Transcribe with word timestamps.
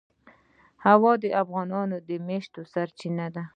هوا 0.85 1.13
د 1.23 1.25
افغانانو 1.41 1.97
د 2.07 2.09
معیشت 2.27 2.53
سرچینه 2.73 3.27
ده. 3.35 3.43